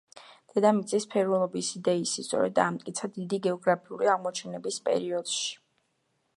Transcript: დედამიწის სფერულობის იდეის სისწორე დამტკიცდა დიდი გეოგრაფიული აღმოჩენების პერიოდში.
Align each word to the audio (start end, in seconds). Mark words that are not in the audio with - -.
დედამიწის 0.53 1.03
სფერულობის 1.07 1.69
იდეის 1.81 2.15
სისწორე 2.17 2.49
დამტკიცდა 2.61 3.11
დიდი 3.19 3.41
გეოგრაფიული 3.49 4.13
აღმოჩენების 4.15 4.81
პერიოდში. 4.89 5.49